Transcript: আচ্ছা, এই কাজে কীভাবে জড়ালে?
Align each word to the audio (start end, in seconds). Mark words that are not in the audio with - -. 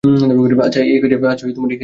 আচ্ছা, 0.03 0.79
এই 0.83 0.97
কাজে 0.99 1.15
কীভাবে 1.15 1.35
জড়ালে? 1.39 1.75